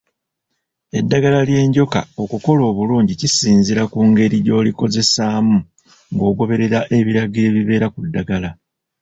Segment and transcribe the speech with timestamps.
[0.99, 5.57] Eddagala ly’enjoka okukola obulungi kisinziira ku ngeri gy’olikozesaamu
[6.13, 8.49] ng’ogoberera ebiragiro ebibeera ku ddagala.